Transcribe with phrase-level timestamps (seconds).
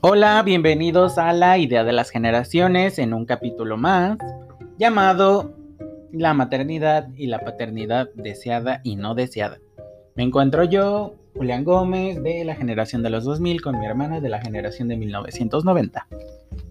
[0.00, 4.16] Hola, bienvenidos a la idea de las generaciones en un capítulo más
[4.78, 5.56] llamado
[6.12, 9.58] La maternidad y la paternidad deseada y no deseada.
[10.14, 14.28] Me encuentro yo, Julián Gómez, de la generación de los 2000, con mi hermana de
[14.28, 16.06] la generación de 1990.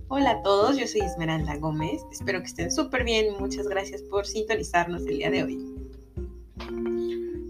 [0.07, 4.25] Hola a todos, yo soy Esmeralda Gómez, espero que estén súper bien muchas gracias por
[4.25, 5.76] sintonizarnos el día de hoy.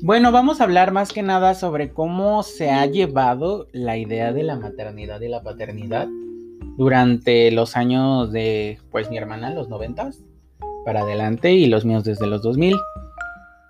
[0.08, 4.42] Bueno, vamos a hablar más que nada sobre cómo se ha llevado la idea de
[4.42, 6.08] la maternidad y la paternidad
[6.78, 10.24] durante los años de, pues mi hermana, los noventas,
[10.86, 12.78] para adelante y los míos desde los 2000.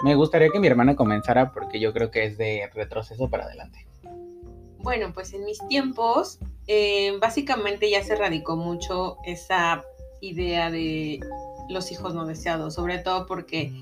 [0.04, 3.88] Me gustaría que mi hermana comenzara porque yo creo que es de retroceso para adelante.
[4.78, 9.82] Bueno, pues en mis tiempos, eh, básicamente ya se radicó mucho esa
[10.22, 11.20] idea de
[11.68, 13.74] los hijos no deseados, sobre todo porque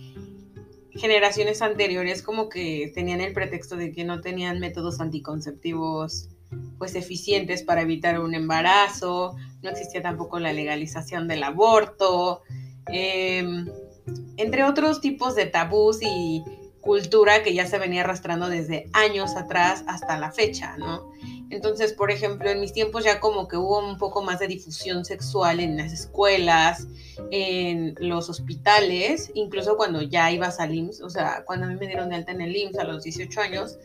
[0.95, 6.29] generaciones anteriores como que tenían el pretexto de que no tenían métodos anticonceptivos
[6.77, 12.43] pues eficientes para evitar un embarazo, no existía tampoco la legalización del aborto,
[12.87, 13.67] em,
[14.37, 16.43] entre otros tipos de tabús y
[16.81, 21.11] cultura que ya se venía arrastrando desde años atrás hasta la fecha, ¿no?
[21.49, 25.05] Entonces, por ejemplo, en mis tiempos ya como que hubo un poco más de difusión
[25.05, 26.87] sexual en las escuelas,
[27.31, 31.87] en los hospitales, incluso cuando ya ibas al IMSS, o sea, cuando a mí me
[31.87, 33.77] dieron de alta en el IMSS a los 18 años,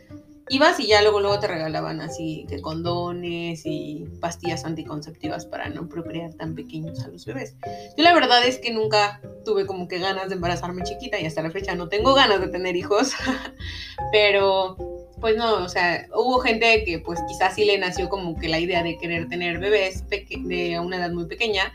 [0.51, 5.89] ibas y ya luego, luego te regalaban así que condones y pastillas anticonceptivas para no
[5.89, 7.55] procrear tan pequeños a los bebés.
[7.97, 11.43] Yo la verdad es que nunca tuve como que ganas de embarazarme chiquita y hasta
[11.43, 13.13] la fecha no tengo ganas de tener hijos,
[14.13, 14.77] pero
[15.21, 18.59] pues no, o sea, hubo gente que pues quizás sí le nació como que la
[18.59, 21.73] idea de querer tener bebés de una edad muy pequeña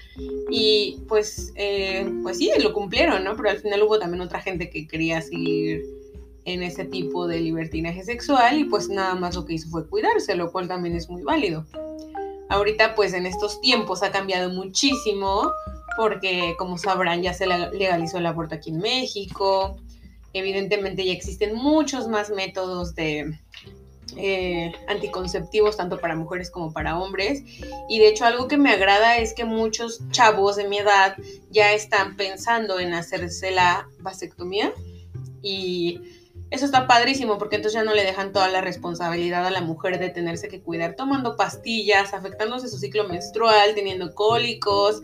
[0.50, 3.36] y pues, eh, pues sí, lo cumplieron, ¿no?
[3.36, 5.84] Pero al final hubo también otra gente que quería seguir
[6.46, 10.36] en ese tipo de libertinaje sexual y pues nada más lo que hizo fue cuidarse,
[10.36, 11.66] lo cual también es muy válido.
[12.50, 15.52] Ahorita pues en estos tiempos ha cambiado muchísimo
[15.98, 19.78] porque como sabrán ya se legalizó el aborto aquí en México,
[20.36, 23.40] Evidentemente ya existen muchos más métodos de
[24.18, 27.42] eh, anticonceptivos, tanto para mujeres como para hombres.
[27.88, 31.16] Y de hecho algo que me agrada es que muchos chavos de mi edad
[31.52, 34.74] ya están pensando en hacerse la vasectomía.
[35.42, 36.02] Y
[36.52, 40.00] eso está padrísimo porque entonces ya no le dejan toda la responsabilidad a la mujer
[40.00, 45.02] de tenerse que cuidar tomando pastillas, afectándose su ciclo menstrual, teniendo cólicos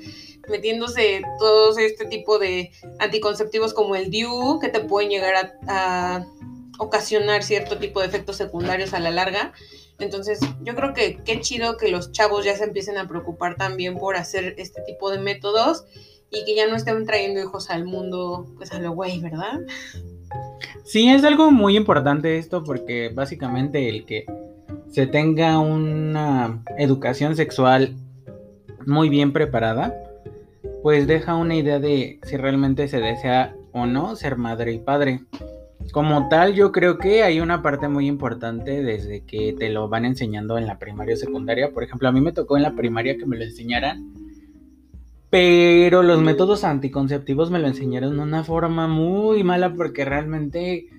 [0.50, 6.25] metiéndose todo este tipo de anticonceptivos como el DIU, que te pueden llegar a,
[6.79, 9.53] ocasionar cierto tipo de efectos secundarios a la larga.
[10.00, 14.00] Entonces, yo creo que qué chido que los chavos ya se empiecen a preocupar también
[14.00, 15.85] por hacer este tipo de métodos
[16.31, 19.59] y que ya no estén trayendo hijos al mundo, pues a lo güey, ¿verdad?
[20.84, 24.25] Sí, es algo muy importante esto porque básicamente el que
[24.90, 27.96] se tenga una educación sexual
[28.85, 30.10] muy bien preparada,
[30.84, 35.22] pues deja una idea de si realmente se desea o no ser madre y padre.
[35.92, 40.06] Como tal, yo creo que hay una parte muy importante desde que te lo van
[40.06, 41.72] enseñando en la primaria o secundaria.
[41.72, 44.14] Por ejemplo, a mí me tocó en la primaria que me lo enseñaran.
[45.30, 50.90] Pero los métodos anticonceptivos me lo enseñaron de una forma muy mala porque realmente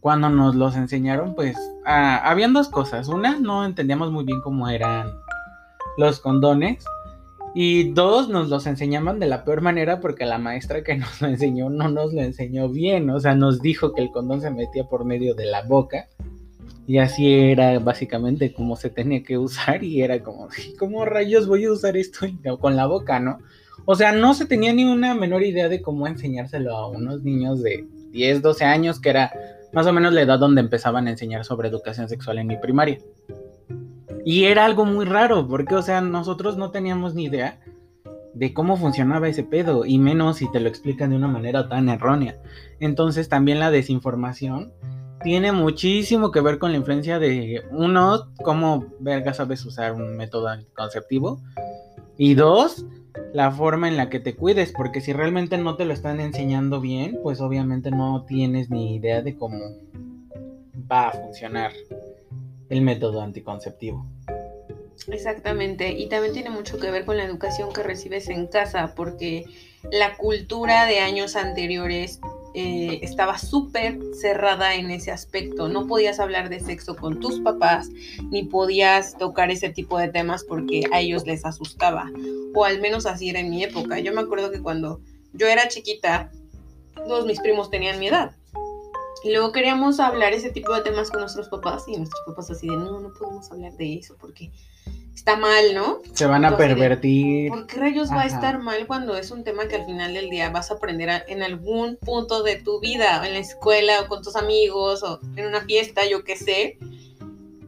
[0.00, 3.08] cuando nos los enseñaron, pues ah, habían dos cosas.
[3.08, 5.08] Una, no entendíamos muy bien cómo eran
[5.96, 6.84] los condones.
[7.54, 11.28] Y dos, nos los enseñaban de la peor manera porque la maestra que nos lo
[11.28, 13.10] enseñó no nos lo enseñó bien.
[13.10, 16.08] O sea, nos dijo que el condón se metía por medio de la boca.
[16.86, 19.84] Y así era básicamente como se tenía que usar.
[19.84, 20.48] Y era como,
[20.78, 22.26] ¿cómo rayos voy a usar esto
[22.60, 23.38] con la boca, no?
[23.84, 27.62] O sea, no se tenía ni una menor idea de cómo enseñárselo a unos niños
[27.62, 29.32] de 10, 12 años, que era
[29.72, 32.98] más o menos la edad donde empezaban a enseñar sobre educación sexual en mi primaria.
[34.24, 37.58] Y era algo muy raro, porque, o sea, nosotros no teníamos ni idea
[38.34, 41.88] de cómo funcionaba ese pedo, y menos si te lo explican de una manera tan
[41.88, 42.40] errónea.
[42.80, 44.72] Entonces también la desinformación
[45.22, 50.48] tiene muchísimo que ver con la influencia de, uno, cómo verga sabes usar un método
[50.48, 51.40] anticonceptivo,
[52.16, 52.86] y dos,
[53.32, 56.80] la forma en la que te cuides, porque si realmente no te lo están enseñando
[56.80, 59.58] bien, pues obviamente no tienes ni idea de cómo
[60.90, 61.72] va a funcionar
[62.72, 64.06] el método anticonceptivo.
[65.08, 69.44] Exactamente, y también tiene mucho que ver con la educación que recibes en casa, porque
[69.90, 72.18] la cultura de años anteriores
[72.54, 75.68] eh, estaba súper cerrada en ese aspecto.
[75.68, 77.90] No podías hablar de sexo con tus papás,
[78.30, 82.10] ni podías tocar ese tipo de temas porque a ellos les asustaba,
[82.54, 83.98] o al menos así era en mi época.
[83.98, 85.00] Yo me acuerdo que cuando
[85.34, 86.30] yo era chiquita,
[86.94, 88.32] todos mis primos tenían mi edad.
[89.24, 92.68] Y luego queríamos hablar ese tipo de temas con nuestros papás y nuestros papás así
[92.68, 94.50] de, no, no podemos hablar de eso porque
[95.14, 95.98] está mal, ¿no?
[96.14, 97.48] Se van a Entonces, pervertir.
[97.50, 100.30] ¿Por qué rayos va a estar mal cuando es un tema que al final del
[100.30, 104.08] día vas a aprender a- en algún punto de tu vida, en la escuela o
[104.08, 106.78] con tus amigos o en una fiesta, yo qué sé,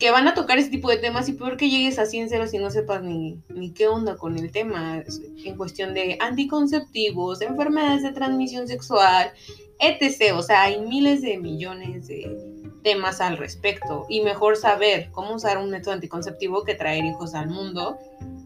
[0.05, 2.59] que van a tocar ese tipo de temas y peor que llegues en cero si
[2.59, 5.03] no sepas ni, ni qué onda con el tema
[5.47, 9.33] en cuestión de anticonceptivos, enfermedades de transmisión sexual,
[9.81, 10.35] etc.
[10.37, 12.37] O sea, hay miles de millones de
[12.83, 17.49] temas al respecto y mejor saber cómo usar un método anticonceptivo que traer hijos al
[17.49, 17.97] mundo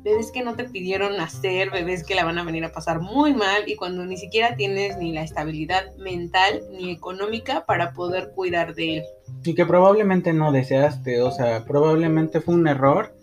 [0.02, 3.34] bebés que no te pidieron nacer, bebés que la van a venir a pasar muy
[3.34, 8.74] mal y cuando ni siquiera tienes ni la estabilidad mental ni económica para poder cuidar
[8.74, 9.04] de él.
[9.44, 13.14] Y que probablemente no deseaste, o sea, probablemente fue un error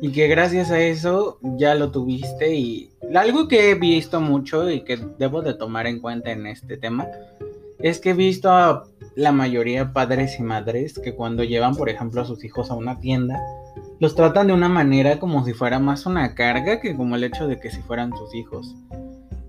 [0.00, 4.82] y que gracias a eso ya lo tuviste y algo que he visto mucho y
[4.82, 7.06] que debo de tomar en cuenta en este tema
[7.80, 8.84] es que he visto a
[9.14, 12.98] la mayoría padres y madres que cuando llevan por ejemplo a sus hijos a una
[12.98, 13.40] tienda
[14.00, 17.48] los tratan de una manera como si fuera más una carga que como el hecho
[17.48, 18.74] de que si fueran sus hijos.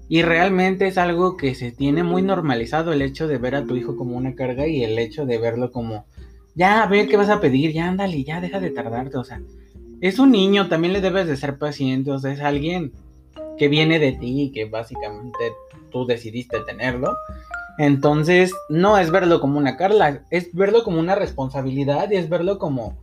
[0.07, 3.75] Y realmente es algo que se tiene muy normalizado el hecho de ver a tu
[3.75, 6.07] hijo como una carga y el hecho de verlo como,
[6.55, 9.39] ya, a ver qué vas a pedir, ya, ándale, ya, deja de tardarte, o sea,
[10.01, 12.91] es un niño, también le debes de ser paciente, o sea, es alguien
[13.59, 15.51] que viene de ti y que básicamente
[15.91, 17.15] tú decidiste tenerlo.
[17.79, 22.59] Entonces, no es verlo como una carga, es verlo como una responsabilidad y es verlo
[22.59, 23.01] como,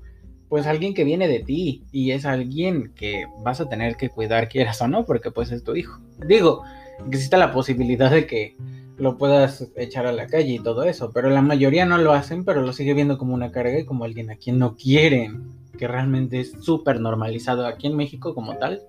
[0.51, 4.51] pues, alguien que viene de ti y es alguien que vas a tener que cuidar,
[4.51, 5.99] quieras o no, porque pues es tu hijo.
[6.27, 6.63] Digo,
[7.11, 8.55] existe la posibilidad de que
[8.99, 12.45] lo puedas echar a la calle y todo eso, pero la mayoría no lo hacen,
[12.45, 15.89] pero lo sigue viendo como una carga y como alguien a quien no quieren, que
[15.89, 18.83] realmente es súper normalizado aquí en México como tal,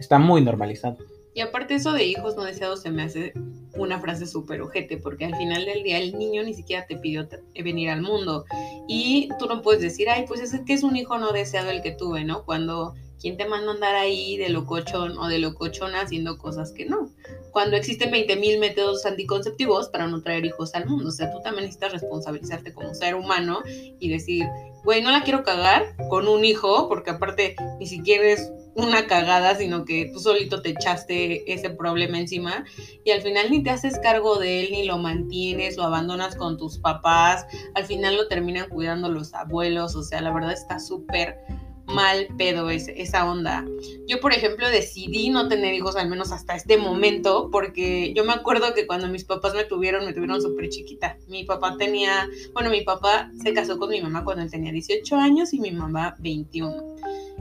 [0.00, 0.98] está muy normalizado.
[1.34, 3.32] Y aparte eso de hijos no deseados se me hace
[3.74, 7.26] una frase súper ojete, porque al final del día el niño ni siquiera te pidió
[7.26, 8.44] te- venir al mundo.
[8.86, 11.80] Y tú no puedes decir, ay, pues es que es un hijo no deseado el
[11.82, 12.44] que tuve, ¿no?
[12.44, 16.84] Cuando ¿quién te manda a andar ahí de locochón o de locochona haciendo cosas que
[16.84, 17.08] no?
[17.52, 21.08] Cuando existen 20.000 métodos anticonceptivos para no traer hijos al mundo.
[21.08, 23.60] O sea, tú también necesitas responsabilizarte como ser humano
[23.98, 24.44] y decir,
[24.84, 29.54] güey, no la quiero cagar con un hijo, porque aparte ni siquiera es una cagada,
[29.56, 32.64] sino que tú solito te echaste ese problema encima
[33.04, 36.56] y al final ni te haces cargo de él, ni lo mantienes, lo abandonas con
[36.56, 41.36] tus papás, al final lo terminan cuidando los abuelos, o sea, la verdad está súper
[41.86, 43.64] mal pedo esa onda.
[44.06, 48.32] Yo, por ejemplo, decidí no tener hijos, al menos hasta este momento, porque yo me
[48.32, 51.18] acuerdo que cuando mis papás me tuvieron, me tuvieron súper chiquita.
[51.28, 55.16] Mi papá tenía, bueno, mi papá se casó con mi mamá cuando él tenía 18
[55.16, 56.96] años y mi mamá 21.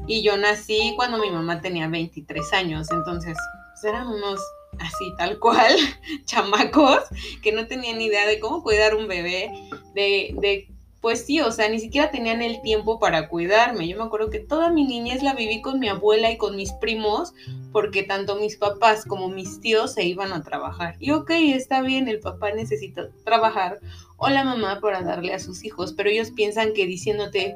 [0.08, 3.38] Y yo nací cuando mi mamá tenía 23 años, entonces
[3.72, 4.40] pues, eran unos
[4.80, 5.74] así tal cual,
[6.26, 7.04] chamacos,
[7.42, 9.52] que no tenían idea de cómo cuidar un bebé,
[9.94, 10.68] de, de,
[11.02, 13.88] pues sí, o sea, ni siquiera tenían el tiempo para cuidarme.
[13.88, 16.72] Yo me acuerdo que toda mi niñez la viví con mi abuela y con mis
[16.74, 17.34] primos,
[17.72, 20.96] porque tanto mis papás como mis tíos se iban a trabajar.
[21.00, 23.80] Y ok, está bien, el papá necesita trabajar
[24.18, 27.56] o la mamá para darle a sus hijos, pero ellos piensan que diciéndote,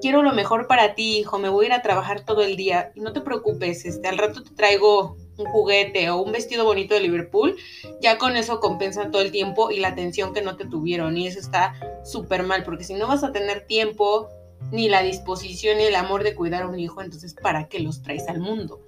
[0.00, 2.92] quiero lo mejor para ti, hijo, me voy a ir a trabajar todo el día
[2.94, 7.00] no te preocupes, este, al rato te traigo un juguete o un vestido bonito de
[7.00, 7.56] Liverpool,
[8.00, 11.26] ya con eso compensan todo el tiempo y la atención que no te tuvieron y
[11.26, 11.74] eso está
[12.04, 14.28] súper mal, porque si no vas a tener tiempo,
[14.70, 18.02] ni la disposición ni el amor de cuidar a un hijo, entonces ¿para qué los
[18.02, 18.80] traes al mundo?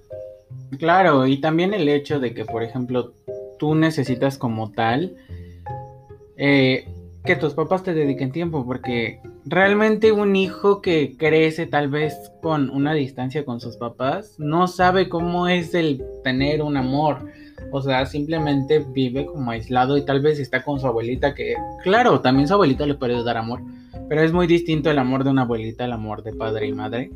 [0.79, 3.13] Claro, y también el hecho de que, por ejemplo,
[3.59, 5.15] tú necesitas como tal
[6.37, 6.87] eh,
[7.25, 12.69] que tus papás te dediquen tiempo, porque realmente un hijo que crece tal vez con
[12.69, 17.25] una distancia con sus papás no sabe cómo es el tener un amor.
[17.71, 22.21] O sea, simplemente vive como aislado y tal vez está con su abuelita que, claro,
[22.21, 23.61] también su abuelita le puede dar amor,
[24.07, 27.11] pero es muy distinto el amor de una abuelita al amor de padre y madre,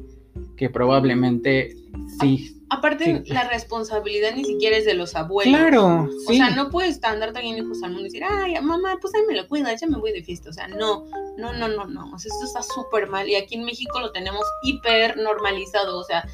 [0.59, 1.75] que probablemente
[2.19, 2.55] sí.
[2.71, 3.33] Aparte, Sí.
[3.33, 5.57] la responsabilidad ni siquiera es de los abuelos.
[5.57, 6.37] Claro, O sí.
[6.37, 9.33] sea, no puedes andar trayendo hijos al mundo y decir, ay, mamá, pues ahí me
[9.35, 10.49] lo cuidas, ya me voy de fiesta.
[10.51, 11.05] O sea, no,
[11.37, 12.11] no, no, no, no.
[12.13, 13.27] O sea, esto está súper mal.
[13.27, 15.97] Y aquí en México lo tenemos hiper normalizado.
[15.97, 16.27] O sea,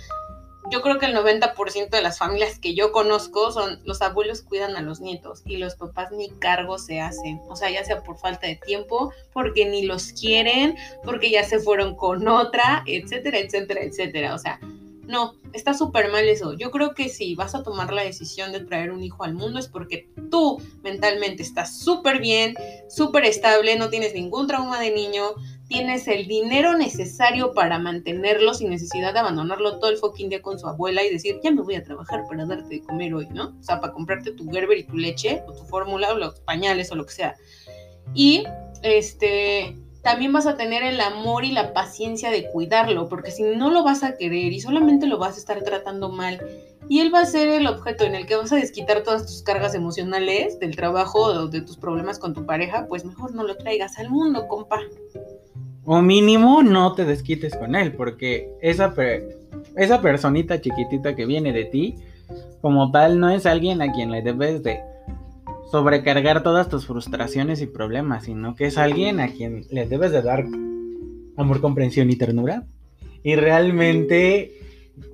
[0.72, 4.76] yo creo que el 90% de las familias que yo conozco son los abuelos cuidan
[4.76, 7.40] a los nietos y los papás ni cargo se hacen.
[7.48, 11.60] O sea, ya sea por falta de tiempo, porque ni los quieren, porque ya se
[11.60, 14.36] fueron con otra, etcétera, etcétera, etcétera.
[14.36, 14.60] O sea,
[15.08, 16.54] no, está súper mal eso.
[16.54, 19.60] Yo creo que si vas a tomar la decisión de traer un hijo al mundo
[19.60, 22.56] es porque tú mentalmente estás súper bien,
[22.90, 25.36] súper estable, no tienes ningún trauma de niño,
[25.68, 30.60] tienes el dinero necesario para mantenerlo sin necesidad de abandonarlo todo el fucking día con
[30.60, 33.56] su abuela y decir, ya me voy a trabajar para darte de comer hoy, ¿no?
[33.60, 36.92] O sea, para comprarte tu Gerber y tu leche, o tu fórmula, o los pañales,
[36.92, 37.36] o lo que sea.
[38.14, 38.44] Y,
[38.84, 43.72] este, también vas a tener el amor y la paciencia de cuidarlo, porque si no
[43.72, 46.40] lo vas a querer y solamente lo vas a estar tratando mal,
[46.88, 49.42] y él va a ser el objeto en el que vas a desquitar todas tus
[49.42, 53.58] cargas emocionales del trabajo o de tus problemas con tu pareja, pues mejor no lo
[53.58, 54.80] traigas al mundo, compa.
[55.86, 58.94] O mínimo no te desquites con él, porque esa,
[59.76, 61.96] esa personita chiquitita que viene de ti,
[62.62, 64.82] como tal, no es alguien a quien le debes de
[65.72, 70.22] sobrecargar todas tus frustraciones y problemas, sino que es alguien a quien le debes de
[70.22, 70.46] dar
[71.38, 72.64] amor, comprensión y ternura.
[73.24, 74.54] Y realmente,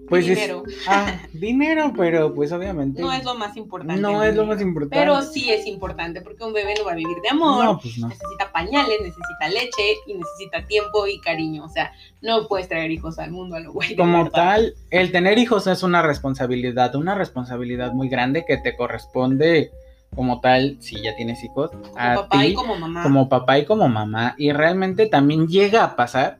[0.09, 0.63] pues dinero.
[0.67, 0.83] es...
[0.85, 3.01] Ah, dinero, pero pues obviamente...
[3.01, 4.01] No es lo más importante.
[4.01, 4.97] No es lo más importante.
[4.97, 7.97] Pero sí es importante, porque un bebé no va a vivir de amor, No, pues
[7.97, 8.09] no.
[8.09, 11.63] necesita pañales, necesita leche y necesita tiempo y cariño.
[11.63, 13.95] O sea, no puedes traer hijos al mundo a lo güey.
[13.95, 19.71] Como tal, el tener hijos es una responsabilidad, una responsabilidad muy grande que te corresponde
[20.15, 23.03] como tal, si ya tienes hijos, Como a papá ti, y como mamá.
[23.03, 24.35] como papá y como mamá.
[24.37, 26.37] Y realmente también llega a pasar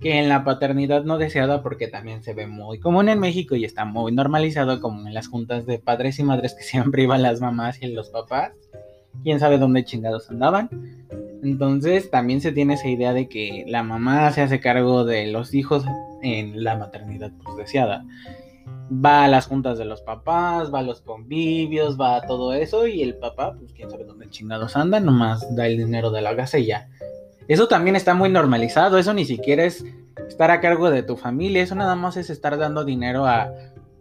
[0.00, 3.64] que en la paternidad no deseada, porque también se ve muy común en México y
[3.64, 7.40] está muy normalizado como en las juntas de padres y madres que siempre iban las
[7.40, 8.52] mamás y los papás.
[9.22, 10.70] Quién sabe dónde chingados andaban.
[11.42, 15.54] Entonces también se tiene esa idea de que la mamá se hace cargo de los
[15.54, 15.84] hijos
[16.22, 18.04] en la maternidad pues, deseada.
[18.92, 22.86] Va a las juntas de los papás, va a los convivios, va a todo eso
[22.86, 26.34] y el papá, pues quién sabe dónde chingados anda, nomás da el dinero de la
[26.34, 26.58] casa.
[27.46, 29.84] Eso también está muy normalizado, eso ni siquiera es
[30.28, 33.52] estar a cargo de tu familia, eso nada más es estar dando dinero a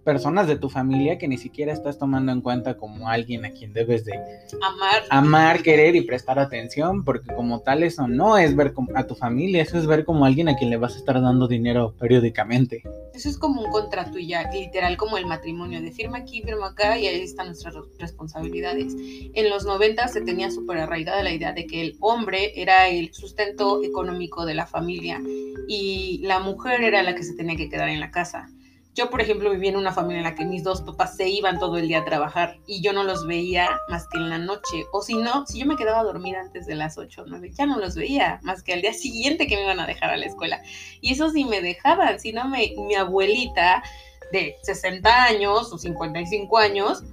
[0.03, 3.73] personas de tu familia que ni siquiera estás tomando en cuenta como alguien a quien
[3.73, 4.13] debes de
[4.61, 5.03] Amar.
[5.09, 9.61] amar, querer y prestar atención, porque como tal eso no es ver a tu familia,
[9.61, 12.83] eso es ver como alguien a quien le vas a estar dando dinero periódicamente.
[13.13, 16.67] Eso es como un contrato y ya, literal como el matrimonio, de firma aquí, firma
[16.67, 18.95] acá y ahí están nuestras re- responsabilidades.
[19.33, 23.13] En los 90 se tenía súper arraigada la idea de que el hombre era el
[23.13, 25.21] sustento económico de la familia
[25.67, 28.47] y la mujer era la que se tenía que quedar en la casa.
[28.95, 31.59] Yo, por ejemplo, viví en una familia en la que mis dos papás se iban
[31.59, 34.85] todo el día a trabajar y yo no los veía más que en la noche.
[34.91, 37.51] O si no, si yo me quedaba a dormir antes de las 8 o 9,
[37.53, 40.17] ya no los veía más que al día siguiente que me iban a dejar a
[40.17, 40.61] la escuela.
[41.01, 43.83] Y eso sí me dejaban, si no me, mi abuelita
[44.31, 47.03] de 60 años o 55 años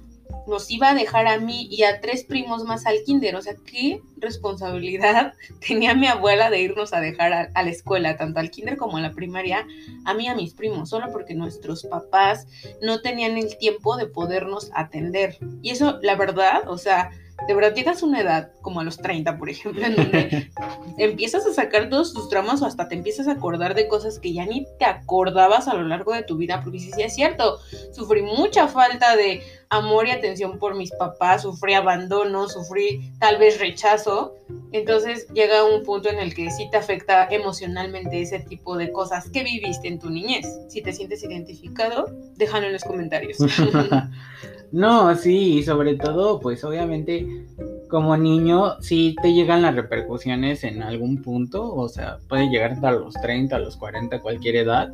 [0.47, 3.35] nos iba a dejar a mí y a tres primos más al kinder.
[3.35, 5.33] O sea, qué responsabilidad
[5.67, 9.01] tenía mi abuela de irnos a dejar a, la escuela, tanto al kinder como a
[9.01, 9.67] la primaria,
[10.05, 12.47] a mí y a mis primos, solo porque nuestros papás
[12.81, 15.37] no tenían el tiempo de podernos atender.
[15.61, 17.11] Y eso, la verdad, o sea,
[17.45, 20.49] de verdad llegas a una edad, como a los 30, por ejemplo, en donde
[20.97, 24.33] empiezas a sacar todos tus traumas o hasta te empiezas a acordar de cosas que
[24.33, 27.59] ya ni te acordabas a lo largo de tu vida, porque sí, sí es cierto,
[27.91, 33.59] sufrí mucha falta de amor y atención por mis papás, sufrí abandono, sufrí tal vez
[33.59, 34.35] rechazo,
[34.71, 39.29] entonces llega un punto en el que sí te afecta emocionalmente ese tipo de cosas
[39.29, 40.47] que viviste en tu niñez.
[40.69, 43.37] Si te sientes identificado, déjalo en los comentarios.
[44.71, 47.45] no, sí, y sobre todo, pues obviamente
[47.89, 52.91] como niño sí te llegan las repercusiones en algún punto, o sea, puede llegar hasta
[52.91, 54.93] los 30, a los 40, cualquier edad,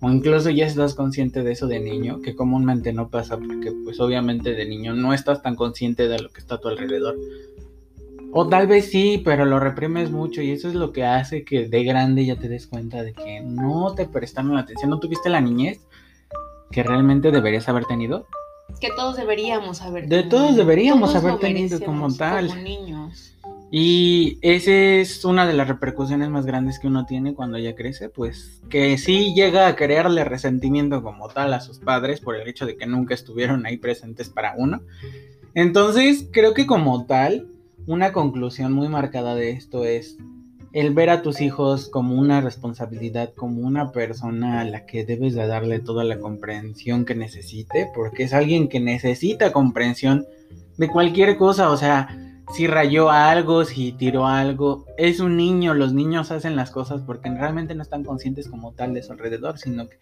[0.00, 3.98] o incluso ya estás consciente de eso de niño, que comúnmente no pasa porque pues
[4.00, 7.16] obviamente de niño no estás tan consciente de lo que está a tu alrededor.
[8.32, 11.68] O tal vez sí, pero lo reprimes mucho y eso es lo que hace que
[11.68, 15.30] de grande ya te des cuenta de que no te prestaron la atención, no tuviste
[15.30, 15.80] la niñez
[16.70, 18.26] que realmente deberías haber tenido.
[18.80, 20.28] Que todos deberíamos haber De tenido.
[20.28, 22.48] todos deberíamos Todos haber tenido como tal.
[22.48, 23.32] Como niños.
[23.70, 28.08] Y esa es una de las repercusiones más grandes que uno tiene cuando ya crece,
[28.08, 32.64] pues que sí llega a crearle resentimiento como tal a sus padres por el hecho
[32.64, 34.82] de que nunca estuvieron ahí presentes para uno.
[35.54, 37.48] Entonces, creo que como tal,
[37.86, 40.16] una conclusión muy marcada de esto es
[40.72, 45.34] el ver a tus hijos como una responsabilidad, como una persona a la que debes
[45.34, 50.26] de darle toda la comprensión que necesite, porque es alguien que necesita comprensión
[50.76, 52.08] de cualquier cosa, o sea,
[52.54, 57.28] si rayó algo, si tiró algo, es un niño, los niños hacen las cosas porque
[57.28, 59.98] realmente no están conscientes como tal de su alrededor, sino que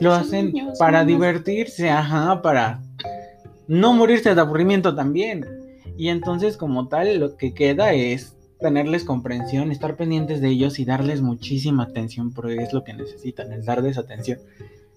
[0.00, 1.18] lo Son hacen niños, para niños.
[1.20, 2.80] divertirse, ajá, para
[3.66, 5.44] no morirse de aburrimiento también.
[5.96, 10.84] Y entonces como tal lo que queda es tenerles comprensión, estar pendientes de ellos y
[10.84, 14.38] darles muchísima atención porque es lo que necesitan, el darles atención.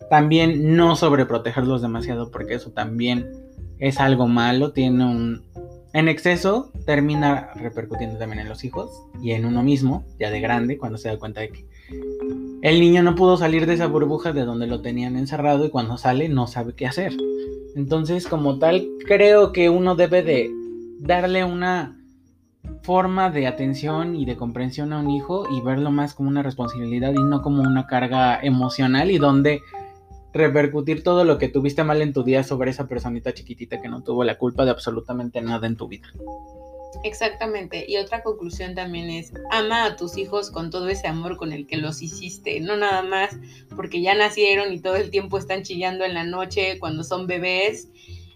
[0.10, 3.32] También no sobreprotegerlos demasiado porque eso también
[3.80, 5.42] es algo malo, tiene un...
[5.94, 8.90] En exceso termina repercutiendo también en los hijos
[9.22, 11.66] y en uno mismo, ya de grande, cuando se da cuenta de que
[12.64, 15.98] el niño no pudo salir de esa burbuja de donde lo tenían encerrado y cuando
[15.98, 17.14] sale no sabe qué hacer.
[17.76, 20.52] Entonces, como tal, creo que uno debe de
[21.00, 22.03] darle una
[22.84, 27.14] forma de atención y de comprensión a un hijo y verlo más como una responsabilidad
[27.14, 29.62] y no como una carga emocional y donde
[30.34, 34.04] repercutir todo lo que tuviste mal en tu día sobre esa personita chiquitita que no
[34.04, 36.10] tuvo la culpa de absolutamente nada en tu vida.
[37.04, 37.86] Exactamente.
[37.88, 41.66] Y otra conclusión también es, ama a tus hijos con todo ese amor con el
[41.66, 43.38] que los hiciste, no nada más
[43.76, 47.90] porque ya nacieron y todo el tiempo están chillando en la noche cuando son bebés,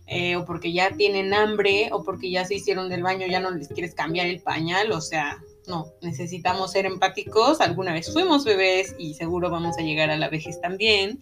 [0.08, 3.52] eh, o porque ya tienen hambre, o porque ya se hicieron del baño, ya no
[3.52, 8.96] les quieres cambiar el pañal, o sea, no, necesitamos ser empáticos, alguna vez fuimos bebés
[8.98, 11.20] y seguro vamos a llegar a la vejez también,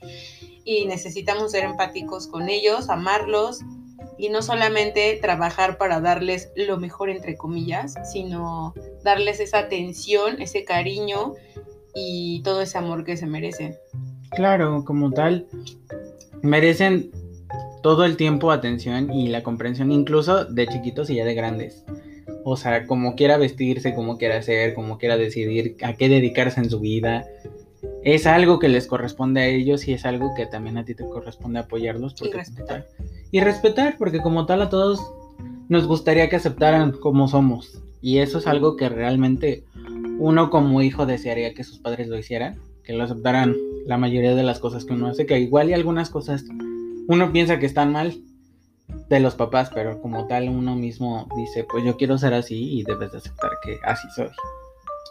[0.63, 3.61] y necesitamos ser empáticos con ellos, amarlos
[4.17, 8.73] y no solamente trabajar para darles lo mejor entre comillas, sino
[9.03, 11.33] darles esa atención, ese cariño
[11.93, 13.75] y todo ese amor que se merecen.
[14.31, 15.47] Claro, como tal,
[16.41, 17.11] merecen
[17.85, 21.85] todo el tiempo atención y la comprensión, incluso de chiquitos y ya de grandes.
[22.43, 26.71] O sea, como quiera vestirse, como quiera hacer, como quiera decidir a qué dedicarse en
[26.71, 27.27] su vida.
[28.03, 31.07] Es algo que les corresponde a ellos y es algo que también a ti te
[31.07, 32.15] corresponde apoyarlos.
[32.15, 32.87] Porque y respetar
[33.29, 35.05] y respetar, porque como tal a todos
[35.69, 37.83] nos gustaría que aceptaran como somos.
[38.01, 39.63] Y eso es algo que realmente
[40.17, 44.41] uno como hijo desearía que sus padres lo hicieran, que lo aceptaran la mayoría de
[44.41, 46.45] las cosas que uno hace, que igual y algunas cosas
[47.07, 48.17] uno piensa que están mal
[49.09, 52.83] de los papás, pero como tal uno mismo dice, pues yo quiero ser así y
[52.83, 54.29] debes de aceptar que así soy.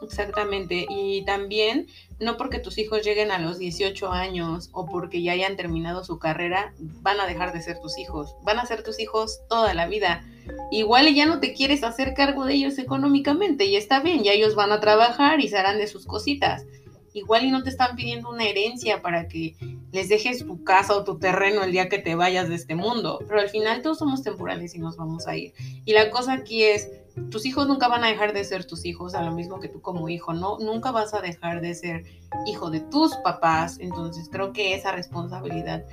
[0.02, 0.86] Exactamente.
[0.88, 1.86] Y también,
[2.18, 6.18] no porque tus hijos lleguen a los 18 años o porque ya hayan terminado su
[6.18, 8.34] carrera, van a dejar de ser tus hijos.
[8.42, 10.24] Van a ser tus hijos toda la vida.
[10.70, 14.54] Igual ya no te quieres hacer cargo de ellos económicamente y está bien, ya ellos
[14.54, 16.66] van a trabajar y se harán de sus cositas.
[17.14, 19.56] Igual y no te están pidiendo una herencia para que
[19.92, 23.20] les dejes tu casa o tu terreno el día que te vayas de este mundo.
[23.26, 25.54] Pero al final todos somos temporales y nos vamos a ir.
[25.84, 26.90] Y la cosa aquí es
[27.30, 29.80] tus hijos nunca van a dejar de ser tus hijos, a lo mismo que tú
[29.80, 30.58] como hijo, ¿no?
[30.58, 32.04] Nunca vas a dejar de ser
[32.46, 35.84] hijo de tus papás, entonces creo que esa responsabilidad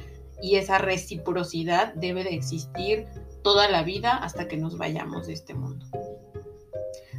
[0.42, 3.06] y esa reciprocidad debe de existir
[3.44, 5.86] toda la vida hasta que nos vayamos de este mundo.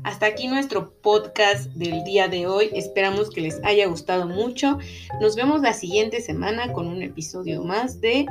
[0.04, 2.70] Hasta aquí nuestro podcast del día de hoy.
[2.74, 4.78] Esperamos que les haya gustado mucho.
[5.20, 8.26] Nos vemos la siguiente semana con un episodio más de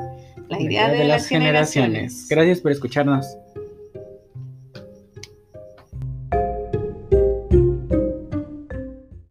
[0.49, 2.27] La idea, de, las, generaciones.
[2.29, 3.25] Gracias por escucharnos.